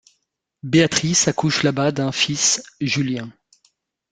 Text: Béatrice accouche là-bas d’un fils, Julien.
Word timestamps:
Béatrice 0.63 1.27
accouche 1.27 1.61
là-bas 1.61 1.91
d’un 1.91 2.11
fils, 2.11 2.63
Julien. 2.81 3.31